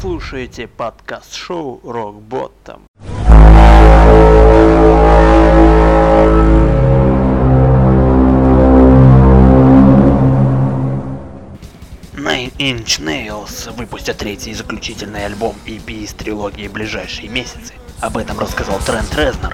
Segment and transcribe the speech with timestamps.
[0.00, 2.82] слушаете подкаст-шоу Rock Bottom.
[12.14, 17.74] Nine Inch Nails выпустят третий и заключительный альбом EP из трилогии ближайшие месяцы.
[18.00, 19.52] Об этом рассказал Трент Резнер.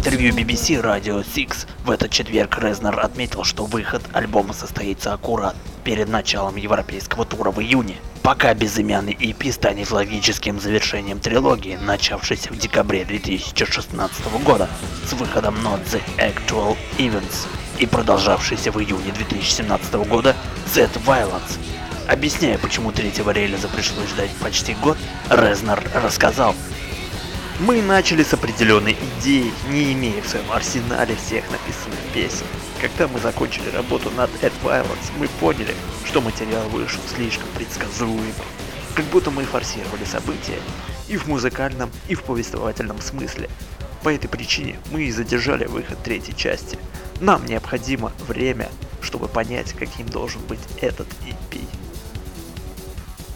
[0.00, 5.54] Интервью BBC Radio 6 в этот четверг Резнер отметил, что выход альбома состоится аккурат
[5.84, 7.96] перед началом европейского тура в июне.
[8.22, 14.70] Пока безымянный EP станет логическим завершением трилогии, начавшейся в декабре 2016 года
[15.06, 17.46] с выходом Not the Actual Events
[17.78, 20.34] и продолжавшейся в июне 2017 года
[20.72, 21.58] Z Violence.
[22.08, 24.96] Объясняя, почему третьего релиза пришлось ждать почти год,
[25.28, 26.54] Резнер рассказал,
[27.60, 32.46] мы начали с определенной идеи, не имея в своем арсенале всех написанных песен.
[32.80, 35.74] Когда мы закончили работу над Ad Violence, мы поняли,
[36.06, 38.32] что материал вышел слишком предсказуемым.
[38.94, 40.58] Как будто мы форсировали события
[41.08, 43.50] и в музыкальном, и в повествовательном смысле.
[44.02, 46.78] По этой причине мы и задержали выход третьей части.
[47.20, 48.70] Нам необходимо время,
[49.02, 51.49] чтобы понять, каким должен быть этот EP.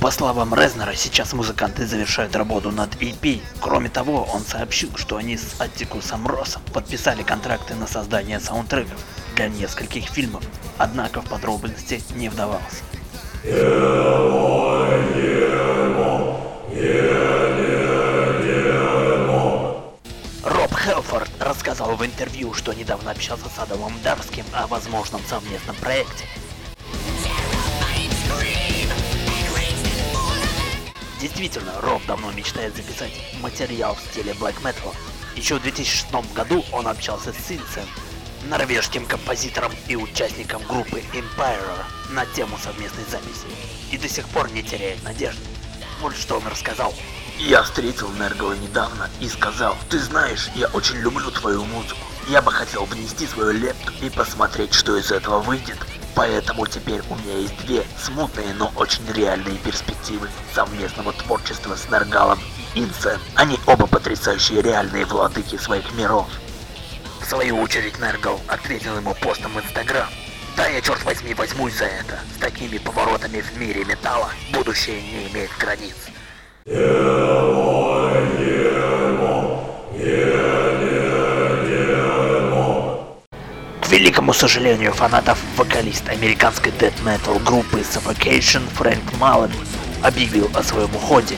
[0.00, 3.42] По словам Резнера, сейчас музыканты завершают работу над EP.
[3.60, 8.98] Кроме того, он сообщил, что они с Аттикусом Россом подписали контракты на создание саундтреков
[9.36, 10.42] для нескольких фильмов,
[10.78, 12.82] однако в подробности не вдавался.
[20.44, 26.24] Роб Хелфорд рассказал в интервью, что недавно общался с Адамом Дарским о возможном совместном проекте.
[31.20, 34.94] Действительно, Роб давно мечтает записать материал в стиле Black Metal.
[35.36, 37.86] Еще в 2006 году он общался с Синсен,
[38.48, 43.46] норвежским композитором и участником группы Empire на тему совместной записи.
[43.92, 45.42] И до сих пор не теряет надежды.
[46.00, 46.94] Вот что он рассказал.
[47.38, 52.00] Я встретил Нергова недавно и сказал, ты знаешь, я очень люблю твою музыку.
[52.28, 55.78] Я бы хотел внести свою лепту и посмотреть, что из этого выйдет.
[56.20, 62.38] Поэтому теперь у меня есть две смутные, но очень реальные перспективы совместного творчества с Нергалом
[62.74, 63.18] и Инсен.
[63.36, 66.26] Они оба потрясающие реальные владыки своих миров.
[67.22, 70.10] В свою очередь Нергал ответил ему постом в Инстаграм.
[70.58, 72.18] Да я черт возьми возьмусь за это.
[72.36, 75.96] С такими поворотами в мире металла будущее не имеет границ.
[76.66, 77.49] К
[83.90, 89.50] великому сожалению фанатов, вокалист американской death metal группы Suffocation Фрэнк Маллен
[90.00, 91.36] объявил о своем уходе.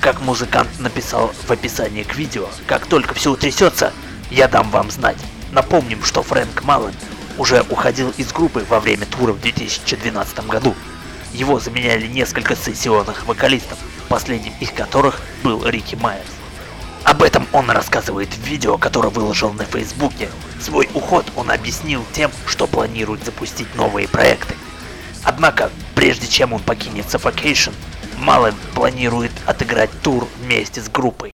[0.00, 3.92] Как музыкант написал в описании к видео, как только все утрясется,
[4.30, 5.18] я дам вам знать.
[5.50, 6.94] Напомним, что Фрэнк Маллен
[7.38, 10.76] уже уходил из группы во время тура в 2012 году.
[11.32, 13.78] Его заменяли несколько сессионных вокалистов,
[14.08, 16.26] последним из которых был Рики Майерс.
[17.04, 20.28] Об этом он рассказывает в видео, которое выложил на Фейсбуке.
[20.60, 24.56] Свой уход он объяснил тем, что планирует запустить новые проекты.
[25.22, 27.72] Однако, прежде чем он покинет Suffocation,
[28.18, 31.32] Мален планирует отыграть тур вместе с группой.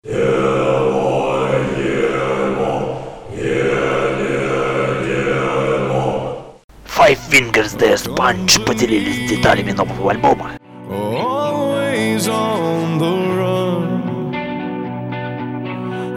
[7.04, 10.52] Five Fingers Death Punch поделились деталями нового альбома.
[10.90, 14.34] always on the run.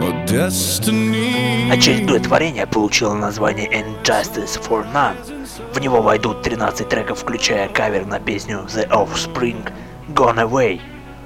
[0.01, 1.69] A destiny.
[1.69, 5.17] Очередное творение получило название Injustice for None.
[5.73, 9.69] В него войдут 13 треков, включая кавер на песню The Offspring
[10.13, 10.79] Gone Away.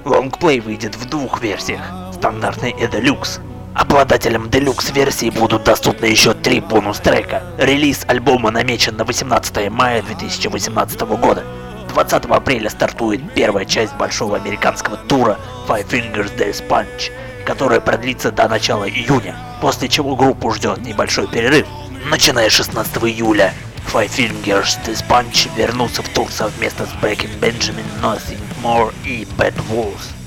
[0.04, 3.40] Лонгплей выйдет в двух версиях, стандартной и Deluxe.
[3.74, 7.42] Обладателям Deluxe версии будут доступны еще три бонус-трека.
[7.56, 11.42] Релиз альбома намечен на 18 мая 2018 года.
[11.88, 17.10] 20 апреля стартует первая часть большого американского тура Five Fingers Death Punch,
[17.46, 21.66] которая продлится до начала июня, после чего группу ждет небольшой перерыв.
[22.10, 23.54] Начиная с 16 июля,
[23.90, 29.54] Five Fingers Death Punch вернутся в тур совместно с Breaking Benjamin, Nothing More и Bad
[29.70, 30.21] Wolves.